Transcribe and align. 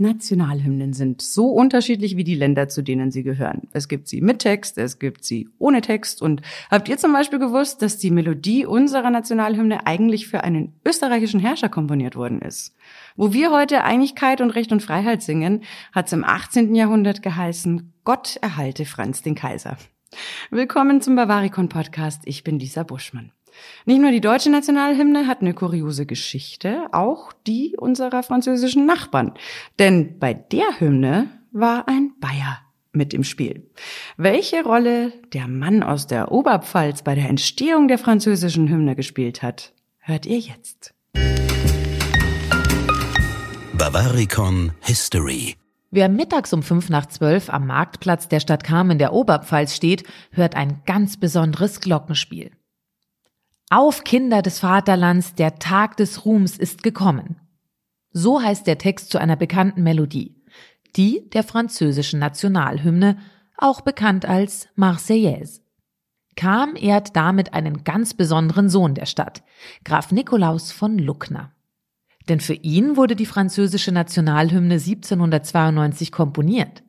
Nationalhymnen 0.00 0.94
sind 0.94 1.20
so 1.20 1.48
unterschiedlich 1.48 2.16
wie 2.16 2.24
die 2.24 2.34
Länder, 2.34 2.68
zu 2.68 2.82
denen 2.82 3.10
sie 3.10 3.22
gehören. 3.22 3.68
Es 3.72 3.86
gibt 3.86 4.08
sie 4.08 4.20
mit 4.20 4.40
Text, 4.40 4.78
es 4.78 4.98
gibt 4.98 5.24
sie 5.24 5.48
ohne 5.58 5.82
Text. 5.82 6.22
Und 6.22 6.40
habt 6.70 6.88
ihr 6.88 6.96
zum 6.96 7.12
Beispiel 7.12 7.38
gewusst, 7.38 7.82
dass 7.82 7.98
die 7.98 8.10
Melodie 8.10 8.64
unserer 8.64 9.10
Nationalhymne 9.10 9.86
eigentlich 9.86 10.26
für 10.26 10.42
einen 10.42 10.72
österreichischen 10.86 11.38
Herrscher 11.38 11.68
komponiert 11.68 12.16
worden 12.16 12.40
ist? 12.40 12.74
Wo 13.14 13.32
wir 13.32 13.52
heute 13.52 13.84
Einigkeit 13.84 14.40
und 14.40 14.50
Recht 14.50 14.72
und 14.72 14.82
Freiheit 14.82 15.22
singen, 15.22 15.62
hat 15.92 16.06
es 16.06 16.12
im 16.14 16.24
18. 16.24 16.74
Jahrhundert 16.74 17.22
geheißen, 17.22 17.92
Gott 18.04 18.36
erhalte 18.40 18.86
Franz 18.86 19.22
den 19.22 19.34
Kaiser. 19.34 19.76
Willkommen 20.50 21.00
zum 21.02 21.14
Bavaricon 21.14 21.68
Podcast. 21.68 22.22
Ich 22.24 22.42
bin 22.42 22.58
Lisa 22.58 22.82
Buschmann. 22.82 23.32
Nicht 23.86 24.00
nur 24.00 24.10
die 24.10 24.20
deutsche 24.20 24.50
Nationalhymne 24.50 25.26
hat 25.26 25.40
eine 25.40 25.54
kuriose 25.54 26.06
Geschichte, 26.06 26.86
auch 26.92 27.32
die 27.46 27.76
unserer 27.78 28.22
französischen 28.22 28.86
Nachbarn. 28.86 29.34
Denn 29.78 30.18
bei 30.18 30.34
der 30.34 30.80
Hymne 30.80 31.28
war 31.52 31.88
ein 31.88 32.12
Bayer 32.20 32.58
mit 32.92 33.14
im 33.14 33.24
Spiel. 33.24 33.70
Welche 34.16 34.64
Rolle 34.64 35.12
der 35.32 35.48
Mann 35.48 35.82
aus 35.82 36.06
der 36.06 36.32
Oberpfalz 36.32 37.02
bei 37.02 37.14
der 37.14 37.28
Entstehung 37.28 37.88
der 37.88 37.98
französischen 37.98 38.68
Hymne 38.68 38.96
gespielt 38.96 39.42
hat, 39.42 39.72
hört 39.98 40.26
ihr 40.26 40.38
jetzt. 40.38 40.92
Bavaricon 43.72 44.72
History 44.80 45.56
Wer 45.92 46.08
mittags 46.08 46.52
um 46.52 46.62
fünf 46.62 46.88
nach 46.88 47.06
zwölf 47.06 47.50
am 47.50 47.66
Marktplatz 47.66 48.28
der 48.28 48.38
Stadt 48.38 48.62
Kam 48.62 48.92
in 48.92 48.98
der 48.98 49.12
Oberpfalz 49.12 49.74
steht, 49.74 50.04
hört 50.30 50.54
ein 50.54 50.82
ganz 50.86 51.16
besonderes 51.16 51.80
Glockenspiel. 51.80 52.52
Auf 53.72 54.02
Kinder 54.02 54.42
des 54.42 54.58
Vaterlands, 54.58 55.36
der 55.36 55.60
Tag 55.60 55.96
des 55.96 56.24
Ruhms 56.24 56.58
ist 56.58 56.82
gekommen. 56.82 57.36
So 58.10 58.42
heißt 58.42 58.66
der 58.66 58.78
Text 58.78 59.10
zu 59.10 59.18
einer 59.18 59.36
bekannten 59.36 59.84
Melodie, 59.84 60.42
die 60.96 61.30
der 61.30 61.44
französischen 61.44 62.18
Nationalhymne, 62.18 63.16
auch 63.56 63.82
bekannt 63.82 64.26
als 64.26 64.66
Marseillaise. 64.74 65.60
Kam 66.34 66.74
ehrt 66.74 67.14
damit 67.14 67.54
einen 67.54 67.84
ganz 67.84 68.14
besonderen 68.14 68.68
Sohn 68.68 68.96
der 68.96 69.06
Stadt, 69.06 69.44
Graf 69.84 70.10
Nikolaus 70.10 70.72
von 70.72 70.98
Luckner. 70.98 71.52
Denn 72.28 72.40
für 72.40 72.54
ihn 72.54 72.96
wurde 72.96 73.14
die 73.14 73.24
französische 73.24 73.92
Nationalhymne 73.92 74.74
1792 74.74 76.10
komponiert. 76.10 76.82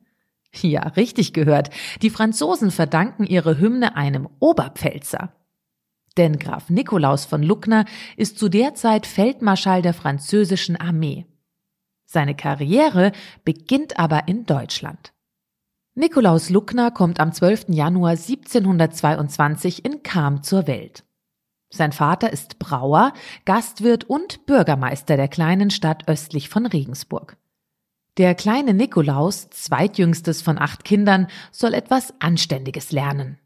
Ja, 0.60 0.88
richtig 0.88 1.32
gehört. 1.32 1.70
Die 2.02 2.10
Franzosen 2.10 2.72
verdanken 2.72 3.24
ihre 3.24 3.60
Hymne 3.60 3.94
einem 3.94 4.28
Oberpfälzer. 4.40 5.32
Denn 6.16 6.38
Graf 6.38 6.70
Nikolaus 6.70 7.24
von 7.24 7.42
Luckner 7.42 7.84
ist 8.16 8.38
zu 8.38 8.48
der 8.48 8.74
Zeit 8.74 9.06
Feldmarschall 9.06 9.82
der 9.82 9.94
französischen 9.94 10.76
Armee. 10.76 11.26
Seine 12.04 12.34
Karriere 12.34 13.12
beginnt 13.44 13.98
aber 13.98 14.28
in 14.28 14.44
Deutschland. 14.44 15.12
Nikolaus 15.94 16.50
Luckner 16.50 16.90
kommt 16.90 17.20
am 17.20 17.32
12. 17.32 17.66
Januar 17.68 18.12
1722 18.12 19.84
in 19.84 20.02
Cham 20.02 20.42
zur 20.42 20.66
Welt. 20.66 21.04
Sein 21.70 21.92
Vater 21.92 22.30
ist 22.32 22.58
Brauer, 22.58 23.14
Gastwirt 23.46 24.04
und 24.04 24.44
Bürgermeister 24.44 25.16
der 25.16 25.28
kleinen 25.28 25.70
Stadt 25.70 26.06
östlich 26.08 26.50
von 26.50 26.66
Regensburg. 26.66 27.38
Der 28.18 28.34
kleine 28.34 28.74
Nikolaus, 28.74 29.48
zweitjüngstes 29.48 30.42
von 30.42 30.58
acht 30.58 30.84
Kindern, 30.84 31.28
soll 31.50 31.72
etwas 31.72 32.12
Anständiges 32.20 32.92
lernen. 32.92 33.38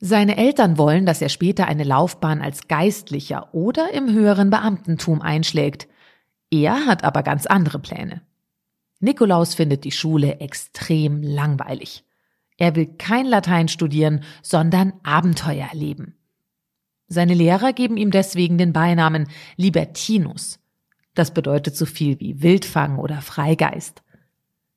Seine 0.00 0.36
Eltern 0.36 0.78
wollen, 0.78 1.06
dass 1.06 1.20
er 1.20 1.28
später 1.28 1.66
eine 1.66 1.82
Laufbahn 1.82 2.40
als 2.40 2.68
Geistlicher 2.68 3.52
oder 3.52 3.92
im 3.92 4.12
höheren 4.12 4.50
Beamtentum 4.50 5.20
einschlägt. 5.20 5.88
Er 6.50 6.86
hat 6.86 7.02
aber 7.02 7.24
ganz 7.24 7.46
andere 7.46 7.80
Pläne. 7.80 8.22
Nikolaus 9.00 9.54
findet 9.54 9.84
die 9.84 9.92
Schule 9.92 10.40
extrem 10.40 11.22
langweilig. 11.22 12.04
Er 12.58 12.76
will 12.76 12.86
kein 12.86 13.26
Latein 13.26 13.68
studieren, 13.68 14.22
sondern 14.42 14.92
Abenteuer 15.02 15.68
erleben. 15.70 16.14
Seine 17.08 17.34
Lehrer 17.34 17.72
geben 17.72 17.96
ihm 17.96 18.10
deswegen 18.10 18.58
den 18.58 18.72
Beinamen 18.72 19.28
Libertinus. 19.56 20.60
Das 21.14 21.32
bedeutet 21.32 21.76
so 21.76 21.86
viel 21.86 22.20
wie 22.20 22.42
Wildfang 22.42 22.98
oder 22.98 23.20
Freigeist. 23.20 24.02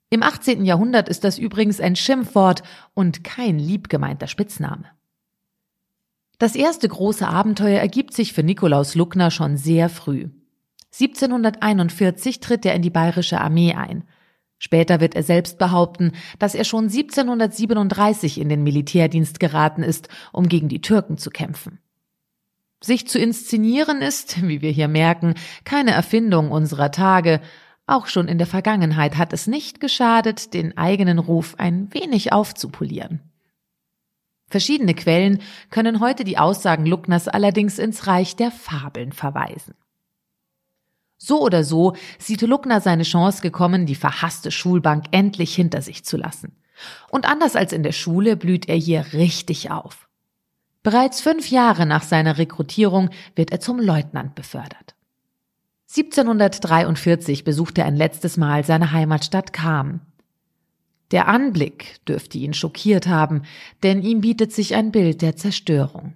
Im 0.10 0.24
18. 0.24 0.66
Jahrhundert 0.66 1.10
ist 1.10 1.24
das 1.24 1.38
übrigens 1.38 1.80
ein 1.80 1.96
Schimpfwort 1.96 2.64
und 2.94 3.24
kein 3.24 3.60
liebgemeinter 3.60 4.28
Spitzname. 4.28 4.86
Das 6.42 6.56
erste 6.56 6.90
große 6.90 7.28
Abenteuer 7.28 7.80
ergibt 7.80 8.16
sich 8.16 8.34
für 8.34 8.42
Nikolaus 8.42 8.96
Luckner 8.96 9.30
schon 9.30 9.58
sehr 9.58 9.90
früh. 9.90 10.30
1741 10.92 12.40
tritt 12.40 12.66
er 12.66 12.74
in 12.74 12.82
die 12.82 12.90
bayerische 12.90 13.40
Armee 13.40 13.76
ein. 13.76 14.06
Später 14.58 15.00
wird 15.02 15.14
er 15.14 15.22
selbst 15.22 15.60
behaupten, 15.60 16.14
dass 16.40 16.56
er 16.56 16.64
schon 16.64 16.86
1737 16.86 18.40
in 18.40 18.50
den 18.50 18.64
Militärdienst 18.64 19.40
geraten 19.40 19.84
ist, 19.84 20.10
um 20.32 20.50
gegen 20.50 20.68
die 20.68 20.82
Türken 20.82 21.20
zu 21.20 21.30
kämpfen. 21.30 21.78
Sich 22.84 23.08
zu 23.08 23.20
inszenieren 23.20 24.02
ist, 24.02 24.42
wie 24.42 24.64
wir 24.64 24.72
hier 24.72 24.88
merken, 24.88 25.36
keine 25.64 25.92
Erfindung 25.92 26.50
unserer 26.50 26.92
Tage. 26.92 27.40
Auch 27.86 28.08
schon 28.08 28.28
in 28.28 28.40
der 28.40 28.48
Vergangenheit 28.48 29.16
hat 29.16 29.32
es 29.32 29.46
nicht 29.46 29.80
geschadet, 29.80 30.56
den 30.56 30.76
eigenen 30.76 31.20
Ruf 31.20 31.54
ein 31.60 31.94
wenig 31.94 32.34
aufzupolieren. 32.34 33.31
Verschiedene 34.52 34.94
Quellen 34.94 35.42
können 35.70 36.02
heute 36.02 36.26
die 36.26 36.38
Aussagen 36.38 36.86
Luckners 36.86 37.30
allerdings 37.30 37.80
ins 37.80 38.06
Reich 38.06 38.36
der 38.36 38.52
Fabeln 38.52 39.14
verweisen. 39.14 39.76
So 41.18 41.40
oder 41.42 41.64
so 41.64 41.96
sieht 42.20 42.42
Luckner 42.42 42.82
seine 42.82 43.04
Chance 43.04 43.42
gekommen, 43.42 43.86
die 43.86 43.96
verhasste 43.96 44.52
Schulbank 44.52 45.06
endlich 45.12 45.56
hinter 45.56 45.82
sich 45.82 46.04
zu 46.04 46.18
lassen. 46.18 46.58
Und 47.10 47.26
anders 47.26 47.56
als 47.56 47.72
in 47.72 47.84
der 47.84 47.94
Schule 47.94 48.36
blüht 48.36 48.68
er 48.68 48.76
hier 48.76 49.06
richtig 49.14 49.72
auf. 49.72 50.10
Bereits 50.84 51.22
fünf 51.22 51.50
Jahre 51.50 51.86
nach 51.86 52.04
seiner 52.04 52.38
Rekrutierung 52.38 53.10
wird 53.36 53.52
er 53.52 53.62
zum 53.62 53.80
Leutnant 53.80 54.36
befördert. 54.36 54.96
1743 55.96 57.46
besucht 57.46 57.78
er 57.78 57.86
ein 57.86 57.96
letztes 57.96 58.36
Mal 58.36 58.66
seine 58.66 58.92
Heimatstadt 58.92 59.54
Cham. 59.54 60.02
Der 61.12 61.28
Anblick 61.28 62.04
dürfte 62.06 62.38
ihn 62.38 62.54
schockiert 62.54 63.08
haben, 63.08 63.44
denn 63.84 64.02
ihm 64.02 64.22
bietet 64.22 64.54
sich 64.54 64.76
ein 64.76 64.92
Bild 64.92 65.22
der 65.22 65.36
Zerstörung. 65.36 66.14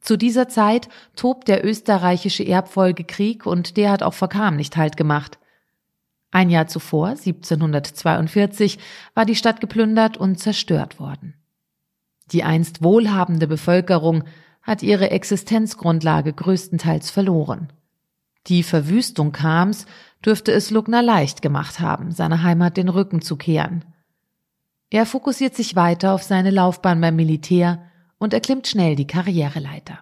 Zu 0.00 0.16
dieser 0.16 0.48
Zeit 0.48 0.88
tobt 1.14 1.48
der 1.48 1.64
österreichische 1.64 2.46
Erbfolgekrieg 2.46 3.46
und 3.46 3.76
der 3.76 3.90
hat 3.90 4.02
auch 4.02 4.14
vor 4.14 4.28
Kam 4.28 4.56
nicht 4.56 4.76
Halt 4.76 4.96
gemacht. 4.96 5.38
Ein 6.30 6.48
Jahr 6.48 6.68
zuvor, 6.68 7.08
1742, 7.08 8.78
war 9.14 9.26
die 9.26 9.34
Stadt 9.34 9.60
geplündert 9.60 10.16
und 10.16 10.38
zerstört 10.38 11.00
worden. 11.00 11.34
Die 12.32 12.44
einst 12.44 12.82
wohlhabende 12.82 13.48
Bevölkerung 13.48 14.24
hat 14.62 14.82
ihre 14.82 15.10
Existenzgrundlage 15.10 16.32
größtenteils 16.32 17.10
verloren. 17.10 17.72
Die 18.46 18.62
Verwüstung 18.62 19.32
Kams 19.32 19.86
dürfte 20.24 20.52
es 20.52 20.70
Lugner 20.70 21.02
leicht 21.02 21.42
gemacht 21.42 21.80
haben, 21.80 22.12
seiner 22.12 22.42
Heimat 22.42 22.76
den 22.76 22.88
Rücken 22.88 23.22
zu 23.22 23.36
kehren. 23.36 23.84
Er 24.90 25.06
fokussiert 25.06 25.54
sich 25.54 25.76
weiter 25.76 26.12
auf 26.12 26.22
seine 26.22 26.50
Laufbahn 26.50 27.00
beim 27.00 27.16
Militär 27.16 27.82
und 28.18 28.34
erklimmt 28.34 28.66
schnell 28.66 28.96
die 28.96 29.06
Karriereleiter. 29.06 30.00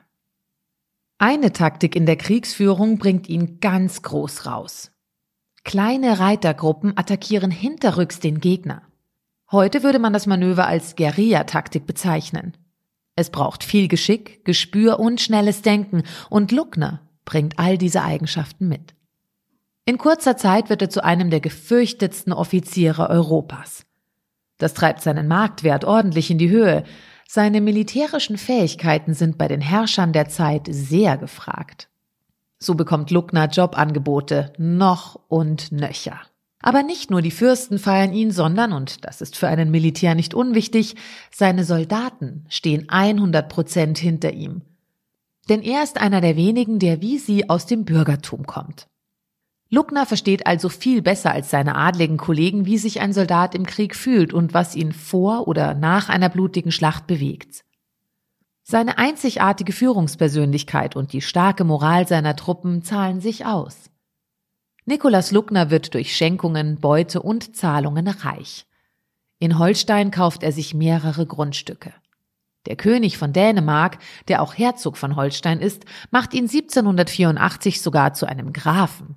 Eine 1.19 1.53
Taktik 1.53 1.97
in 1.97 2.06
der 2.06 2.17
Kriegsführung 2.17 2.99
bringt 2.99 3.29
ihn 3.29 3.61
ganz 3.61 4.03
groß 4.03 4.47
raus. 4.47 4.93
Kleine 5.65 6.19
Reitergruppen 6.19 6.97
attackieren 6.97 7.50
hinterrücks 7.50 8.21
den 8.21 8.41
Gegner. 8.41 8.83
Heute 9.50 9.83
würde 9.83 9.99
man 9.99 10.12
das 10.12 10.27
Manöver 10.27 10.67
als 10.67 10.97
Guerilla-Taktik 10.97 11.87
bezeichnen. 11.87 12.56
Es 13.17 13.31
braucht 13.31 13.65
viel 13.65 13.89
Geschick, 13.89 14.45
Gespür 14.45 15.00
und 15.00 15.21
schnelles 15.21 15.62
Denken 15.62 16.05
und 16.31 16.53
Luckner 16.53 17.00
bringt 17.25 17.59
all 17.59 17.77
diese 17.77 18.03
Eigenschaften 18.03 18.69
mit. 18.69 18.95
In 19.88 19.97
kurzer 19.97 20.37
Zeit 20.37 20.69
wird 20.69 20.82
er 20.82 20.91
zu 20.91 21.03
einem 21.03 21.31
der 21.31 21.41
gefürchtetsten 21.41 22.34
Offiziere 22.34 23.08
Europas. 23.08 23.87
Das 24.58 24.75
treibt 24.75 25.00
seinen 25.00 25.29
Marktwert 25.29 25.87
ordentlich 25.87 26.31
in 26.31 26.37
die 26.37 26.50
Höhe. 26.50 26.85
Seine 27.26 27.62
militärischen 27.62 28.37
Fähigkeiten 28.37 29.14
sind 29.14 29.38
bei 29.38 29.49
den 29.49 29.62
Herrschern 29.62 30.12
der 30.12 30.29
Zeit 30.29 30.67
sehr 30.69 31.17
gefragt. 31.17 31.88
So 32.58 32.75
bekommt 32.75 33.11
Luckner 33.11 33.49
Jobangebote 33.49 34.52
noch 34.58 35.19
und 35.29 35.73
nöcher. 35.73 36.20
Aber 36.61 36.82
nicht 36.82 37.11
nur 37.11 37.23
die 37.23 37.31
Fürsten 37.31 37.79
feiern 37.79 38.12
ihn, 38.12 38.31
sondern, 38.31 38.75
und 38.75 39.06
das 39.06 39.23
ist 39.23 39.38
für 39.38 39.49
einen 39.49 39.70
Militär 39.70 40.14
nicht 40.14 40.35
unwichtig, 40.35 40.96
seine 41.31 41.64
Soldaten 41.64 42.44
stehen 42.50 42.90
100 42.90 43.49
Prozent 43.49 43.96
hinter 43.96 44.35
ihm. 44.35 44.61
Denn 45.49 45.62
er 45.62 45.82
ist 45.82 45.99
einer 45.99 46.20
der 46.20 46.37
wenigen, 46.37 46.79
der 46.79 47.00
wie 47.00 47.17
sie 47.17 47.49
aus 47.49 47.64
dem 47.64 47.87
Bürgertum 47.87 48.44
kommt. 48.44 48.87
Luckner 49.70 50.06
versteht 50.06 50.47
also 50.47 50.70
viel 50.70 51.03
besser 51.03 51.32
als 51.32 51.50
seine 51.50 51.76
adligen 51.76 52.17
Kollegen, 52.17 52.65
wie 52.65 52.79
sich 52.79 53.00
ein 53.00 53.12
Soldat 53.12 53.55
im 53.55 53.67
Krieg 53.67 53.94
fühlt 53.94 54.32
und 54.32 54.55
was 54.55 54.75
ihn 54.75 54.93
vor 54.93 55.47
oder 55.47 55.75
nach 55.75 56.09
einer 56.09 56.31
blutigen 56.31 56.73
Schlacht 56.73 57.06
bewegt. 57.06 57.65
Seine 58.62 58.99
einzigartige 58.99 59.73
Führungspersönlichkeit 59.73 60.97
und 60.97 61.12
die 61.12 61.20
starke 61.20 61.65
Moral 61.65 62.06
seiner 62.06 62.37
Truppen 62.37 62.82
zahlen 62.82 63.20
sich 63.20 63.44
aus. 63.44 63.91
Nikolaus 64.87 65.32
Luckner 65.32 65.71
wird 65.71 65.93
durch 65.93 66.17
Schenkungen, 66.17 66.81
Beute 66.81 67.21
und 67.21 67.55
Zahlungen 67.55 68.09
reich. 68.09 68.67
In 69.38 69.59
Holstein 69.59 70.11
kauft 70.11 70.43
er 70.43 70.53
sich 70.53 70.73
mehrere 70.73 71.26
Grundstücke. 71.26 71.93
Der 72.67 72.76
König 72.76 73.19
von 73.19 73.35
Dänemark, 73.35 73.99
der 74.29 74.43
auch 74.43 74.56
Herzog 74.56 74.97
von 74.97 75.14
Holstein 75.14 75.61
ist, 75.61 75.85
macht 76.11 76.32
ihn 76.32 76.44
1784 76.44 77.81
sogar 77.82 78.14
zu 78.14 78.26
einem 78.26 78.53
Grafen. 78.53 79.17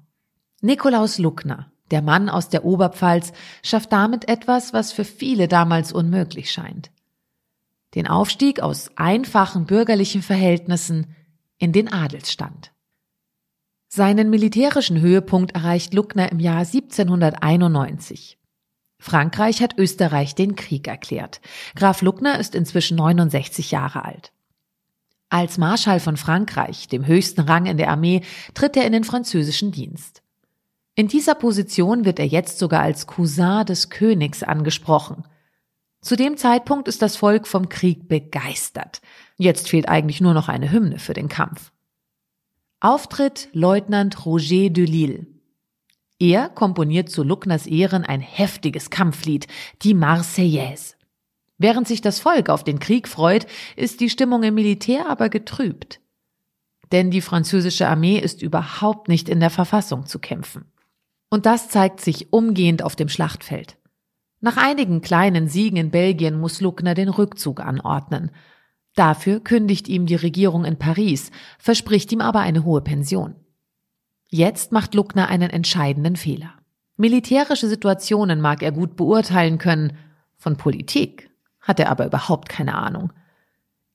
Nikolaus 0.61 1.17
Luckner, 1.17 1.71
der 1.89 2.01
Mann 2.01 2.29
aus 2.29 2.49
der 2.49 2.63
Oberpfalz, 2.63 3.33
schafft 3.63 3.91
damit 3.91 4.29
etwas, 4.29 4.73
was 4.73 4.91
für 4.91 5.03
viele 5.03 5.47
damals 5.47 5.91
unmöglich 5.91 6.51
scheint. 6.51 6.91
Den 7.95 8.07
Aufstieg 8.07 8.61
aus 8.61 8.91
einfachen 8.95 9.65
bürgerlichen 9.65 10.21
Verhältnissen 10.21 11.15
in 11.57 11.73
den 11.73 11.91
Adelsstand. 11.91 12.71
Seinen 13.87 14.29
militärischen 14.29 15.01
Höhepunkt 15.01 15.53
erreicht 15.53 15.93
Luckner 15.93 16.31
im 16.31 16.39
Jahr 16.39 16.59
1791. 16.59 18.37
Frankreich 18.99 19.61
hat 19.61 19.77
Österreich 19.77 20.35
den 20.35 20.55
Krieg 20.55 20.87
erklärt. 20.87 21.41
Graf 21.75 22.01
Luckner 22.01 22.39
ist 22.39 22.55
inzwischen 22.55 22.95
69 22.97 23.71
Jahre 23.71 24.05
alt. 24.05 24.31
Als 25.29 25.57
Marschall 25.57 25.99
von 25.99 26.17
Frankreich, 26.17 26.87
dem 26.87 27.05
höchsten 27.05 27.41
Rang 27.41 27.65
in 27.65 27.77
der 27.77 27.89
Armee, 27.89 28.21
tritt 28.53 28.77
er 28.77 28.85
in 28.85 28.93
den 28.93 29.03
französischen 29.03 29.71
Dienst. 29.71 30.20
In 30.95 31.07
dieser 31.07 31.35
Position 31.35 32.03
wird 32.05 32.19
er 32.19 32.27
jetzt 32.27 32.59
sogar 32.59 32.81
als 32.81 33.07
Cousin 33.07 33.65
des 33.65 33.89
Königs 33.89 34.43
angesprochen. 34.43 35.23
Zu 36.01 36.15
dem 36.15 36.35
Zeitpunkt 36.35 36.87
ist 36.87 37.01
das 37.01 37.15
Volk 37.15 37.47
vom 37.47 37.69
Krieg 37.69 38.07
begeistert. 38.07 39.01
Jetzt 39.37 39.69
fehlt 39.69 39.87
eigentlich 39.87 40.19
nur 40.19 40.33
noch 40.33 40.49
eine 40.49 40.71
Hymne 40.71 40.99
für 40.99 41.13
den 41.13 41.29
Kampf. 41.29 41.71
Auftritt 42.79 43.49
Leutnant 43.53 44.25
Roger 44.25 44.69
de 44.69 44.85
Lille. 44.85 45.27
Er 46.19 46.49
komponiert 46.49 47.09
zu 47.09 47.23
Luckners 47.23 47.67
Ehren 47.67 48.03
ein 48.03 48.21
heftiges 48.21 48.89
Kampflied, 48.89 49.47
die 49.83 49.93
Marseillaise. 49.93 50.95
Während 51.57 51.87
sich 51.87 52.01
das 52.01 52.19
Volk 52.19 52.49
auf 52.49 52.63
den 52.63 52.79
Krieg 52.79 53.07
freut, 53.07 53.45
ist 53.75 53.99
die 54.01 54.09
Stimmung 54.09 54.41
im 54.41 54.55
Militär 54.55 55.07
aber 55.07 55.29
getrübt. 55.29 55.99
Denn 56.91 57.11
die 57.11 57.21
französische 57.21 57.87
Armee 57.87 58.17
ist 58.17 58.41
überhaupt 58.41 59.07
nicht 59.07 59.29
in 59.29 59.39
der 59.39 59.51
Verfassung 59.51 60.07
zu 60.07 60.19
kämpfen. 60.19 60.70
Und 61.31 61.45
das 61.45 61.69
zeigt 61.69 62.01
sich 62.01 62.33
umgehend 62.33 62.83
auf 62.83 62.95
dem 62.95 63.09
Schlachtfeld. 63.09 63.77
Nach 64.41 64.57
einigen 64.57 65.01
kleinen 65.01 65.47
Siegen 65.47 65.77
in 65.77 65.89
Belgien 65.89 66.37
muss 66.37 66.59
Luckner 66.59 66.93
den 66.93 67.09
Rückzug 67.09 67.61
anordnen. 67.61 68.31
Dafür 68.95 69.39
kündigt 69.39 69.87
ihm 69.87 70.05
die 70.05 70.15
Regierung 70.15 70.65
in 70.65 70.77
Paris, 70.77 71.31
verspricht 71.57 72.11
ihm 72.11 72.19
aber 72.19 72.41
eine 72.41 72.65
hohe 72.65 72.81
Pension. 72.81 73.35
Jetzt 74.27 74.73
macht 74.73 74.93
Luckner 74.93 75.29
einen 75.29 75.49
entscheidenden 75.49 76.17
Fehler. 76.17 76.53
Militärische 76.97 77.67
Situationen 77.67 78.41
mag 78.41 78.61
er 78.61 78.73
gut 78.73 78.97
beurteilen 78.97 79.57
können, 79.57 79.97
von 80.37 80.57
Politik 80.57 81.31
hat 81.61 81.79
er 81.79 81.89
aber 81.89 82.05
überhaupt 82.05 82.49
keine 82.49 82.75
Ahnung. 82.75 83.13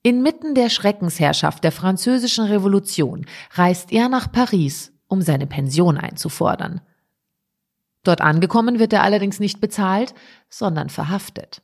Inmitten 0.03 0.55
der 0.55 0.71
Schreckensherrschaft 0.71 1.65
der 1.65 1.73
französischen 1.73 2.47
Revolution 2.47 3.27
reist 3.53 3.93
er 3.93 4.09
nach 4.09 4.33
Paris, 4.33 4.93
um 5.09 5.21
seine 5.21 5.47
Pension 5.47 5.99
einzufordern. 5.99 6.81
Dort 8.07 8.21
angekommen 8.21 8.79
wird 8.79 8.93
er 8.93 9.03
allerdings 9.03 9.41
nicht 9.41 9.61
bezahlt, 9.61 10.15
sondern 10.49 10.91
verhaftet. 10.91 11.63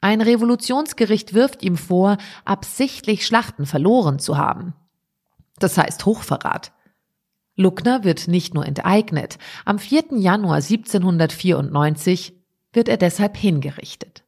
Ein 0.00 0.20
Revolutionsgericht 0.20 1.34
wirft 1.34 1.64
ihm 1.64 1.76
vor, 1.76 2.18
absichtlich 2.44 3.26
Schlachten 3.26 3.66
verloren 3.66 4.20
zu 4.20 4.38
haben. 4.38 4.74
Das 5.58 5.76
heißt 5.76 6.06
Hochverrat. 6.06 6.72
Luckner 7.56 8.04
wird 8.04 8.28
nicht 8.28 8.54
nur 8.54 8.64
enteignet, 8.64 9.38
am 9.64 9.80
4. 9.80 10.18
Januar 10.18 10.56
1794 10.56 12.34
wird 12.72 12.88
er 12.88 12.96
deshalb 12.96 13.36
hingerichtet. 13.36 14.24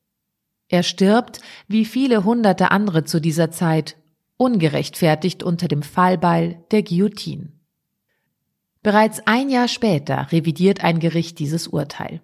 Er 0.68 0.82
stirbt, 0.82 1.40
wie 1.68 1.84
viele 1.84 2.24
hunderte 2.24 2.72
andere 2.72 3.04
zu 3.04 3.20
dieser 3.20 3.52
Zeit, 3.52 3.96
ungerechtfertigt 4.36 5.44
unter 5.44 5.68
dem 5.68 5.82
Fallbeil 5.82 6.64
der 6.72 6.82
Guillotine. 6.82 7.53
Bereits 8.84 9.26
ein 9.26 9.48
Jahr 9.48 9.66
später 9.66 10.30
revidiert 10.30 10.84
ein 10.84 11.00
Gericht 11.00 11.38
dieses 11.38 11.68
Urteil. 11.68 12.20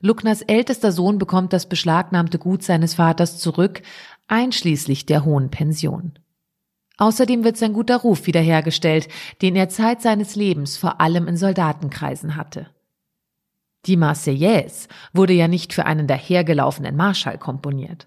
Luckners 0.00 0.42
ältester 0.42 0.92
Sohn 0.92 1.18
bekommt 1.18 1.52
das 1.52 1.68
beschlagnahmte 1.68 2.38
Gut 2.38 2.62
seines 2.62 2.94
Vaters 2.94 3.38
zurück, 3.38 3.82
einschließlich 4.28 5.06
der 5.06 5.24
hohen 5.24 5.50
Pension. 5.50 6.20
Außerdem 6.98 7.42
wird 7.42 7.56
sein 7.56 7.72
guter 7.72 7.96
Ruf 7.96 8.28
wiederhergestellt, 8.28 9.08
den 9.42 9.56
er 9.56 9.68
Zeit 9.68 10.02
seines 10.02 10.36
Lebens 10.36 10.76
vor 10.76 11.00
allem 11.00 11.26
in 11.26 11.36
Soldatenkreisen 11.36 12.36
hatte. 12.36 12.68
Die 13.86 13.96
Marseillaise 13.96 14.86
wurde 15.12 15.32
ja 15.32 15.48
nicht 15.48 15.72
für 15.72 15.84
einen 15.84 16.06
dahergelaufenen 16.06 16.94
Marschall 16.94 17.38
komponiert. 17.38 18.06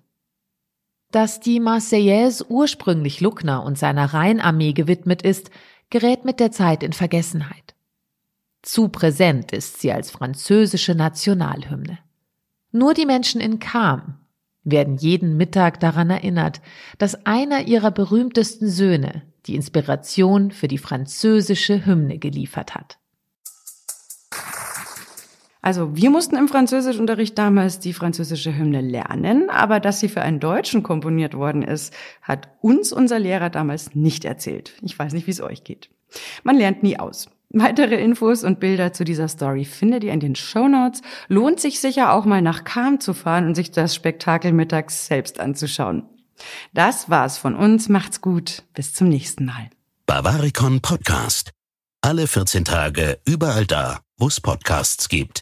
Dass 1.11 1.41
die 1.41 1.59
Marseillaise 1.59 2.45
ursprünglich 2.49 3.19
Luckner 3.19 3.63
und 3.63 3.77
seiner 3.77 4.13
Rheinarmee 4.13 4.71
gewidmet 4.71 5.23
ist, 5.23 5.51
gerät 5.89 6.25
mit 6.25 6.39
der 6.39 6.51
Zeit 6.51 6.83
in 6.83 6.93
Vergessenheit. 6.93 7.75
Zu 8.61 8.89
präsent 8.89 9.51
ist 9.51 9.79
sie 9.79 9.91
als 9.91 10.11
französische 10.11 10.95
Nationalhymne. 10.95 11.99
Nur 12.71 12.93
die 12.93 13.05
Menschen 13.05 13.41
in 13.41 13.59
Cham, 13.59 14.19
werden 14.63 14.97
jeden 14.97 15.37
Mittag 15.37 15.79
daran 15.79 16.09
erinnert, 16.09 16.61
dass 16.97 17.25
einer 17.25 17.67
ihrer 17.67 17.91
berühmtesten 17.91 18.69
Söhne 18.69 19.23
die 19.45 19.55
Inspiration 19.55 20.51
für 20.51 20.67
die 20.67 20.77
französische 20.77 21.85
Hymne 21.85 22.19
geliefert 22.19 22.75
hat. 22.75 22.98
Also 25.61 25.95
wir 25.95 26.09
mussten 26.09 26.37
im 26.37 26.47
Französischunterricht 26.47 27.37
damals 27.37 27.79
die 27.79 27.93
französische 27.93 28.55
Hymne 28.55 28.81
lernen, 28.81 29.49
aber 29.49 29.79
dass 29.79 29.99
sie 29.99 30.07
für 30.07 30.21
einen 30.21 30.39
Deutschen 30.39 30.83
komponiert 30.83 31.33
worden 31.33 31.63
ist, 31.63 31.93
hat 32.21 32.47
uns 32.61 32.93
unser 32.93 33.19
Lehrer 33.19 33.49
damals 33.49 33.93
nicht 33.93 34.23
erzählt. 34.23 34.73
Ich 34.81 34.97
weiß 34.97 35.13
nicht, 35.13 35.27
wie 35.27 35.31
es 35.31 35.41
euch 35.41 35.63
geht. 35.63 35.89
Man 36.43 36.55
lernt 36.55 36.81
nie 36.81 36.97
aus. 36.97 37.29
Weitere 37.51 37.95
Infos 37.95 38.43
und 38.43 38.59
Bilder 38.59 38.93
zu 38.93 39.03
dieser 39.03 39.27
Story 39.27 39.65
findet 39.65 40.03
ihr 40.03 40.13
in 40.13 40.19
den 40.19 40.35
Show 40.35 40.67
Notes. 40.67 41.01
Lohnt 41.27 41.59
sich 41.59 41.79
sicher 41.79 42.13
auch 42.13 42.25
mal 42.25 42.41
nach 42.43 42.63
Kam 42.63 42.99
zu 42.99 43.13
fahren 43.13 43.47
und 43.47 43.55
sich 43.55 43.71
das 43.71 43.95
Spektakel 43.95 44.53
mittags 44.53 45.07
selbst 45.07 45.39
anzuschauen. 45.39 46.03
Das 46.73 47.09
war's 47.09 47.37
von 47.37 47.55
uns. 47.55 47.89
Macht's 47.89 48.21
gut. 48.21 48.63
Bis 48.75 48.93
zum 48.93 49.09
nächsten 49.09 49.45
Mal. 49.45 49.69
Bavaricon 50.05 50.79
Podcast. 50.81 51.51
Alle 52.01 52.27
14 52.27 52.65
Tage 52.65 53.19
überall 53.25 53.65
da, 53.65 53.99
wo 54.17 54.27
es 54.27 54.39
Podcasts 54.39 55.09
gibt. 55.09 55.37